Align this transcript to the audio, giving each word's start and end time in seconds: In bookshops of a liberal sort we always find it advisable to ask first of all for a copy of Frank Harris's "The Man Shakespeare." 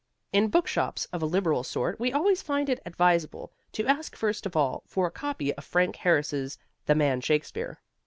In 0.33 0.47
bookshops 0.47 1.05
of 1.13 1.21
a 1.21 1.27
liberal 1.27 1.63
sort 1.63 1.99
we 1.99 2.11
always 2.11 2.41
find 2.41 2.69
it 2.69 2.79
advisable 2.87 3.51
to 3.73 3.85
ask 3.85 4.15
first 4.15 4.47
of 4.47 4.55
all 4.55 4.81
for 4.87 5.05
a 5.05 5.11
copy 5.11 5.53
of 5.53 5.63
Frank 5.63 5.95
Harris's 5.97 6.57
"The 6.87 6.95
Man 6.95 7.21
Shakespeare." 7.21 7.79